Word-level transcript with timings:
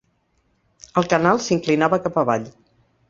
El 1.01 1.07
canal 1.13 1.43
s'inclinava 1.49 2.01
cap 2.07 2.19
avall. 2.23 2.49